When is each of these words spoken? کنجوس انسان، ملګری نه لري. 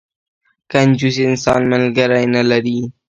کنجوس 0.71 1.15
انسان، 1.29 1.61
ملګری 1.73 2.25
نه 2.35 2.41
لري. 2.49 2.77